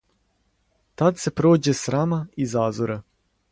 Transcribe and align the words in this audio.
Тад 1.01 1.19
се 1.25 1.33
прође 1.41 1.75
срама 1.83 2.19
и 2.47 2.51
зазора, 2.57 2.99